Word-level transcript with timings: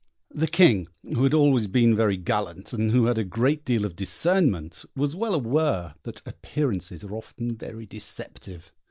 The 0.33 0.47
King, 0.47 0.87
who 1.03 1.21
had 1.21 1.35
always 1.35 1.67
been 1.67 1.95
very 1.95 2.17
gallant, 2.17 2.73
and 2.73 2.89
who 2.89 3.05
had 3.05 3.19
a 3.19 3.23
great 3.23 3.63
deal 3.63 3.85
of 3.85 3.95
discernment, 3.95 4.83
was 4.95 5.15
well 5.15 5.35
aware 5.35 5.93
that 6.01 6.23
appearances 6.25 7.03
are 7.03 7.13
often 7.13 7.55
very 7.55 7.85
deceptive. 7.85 8.73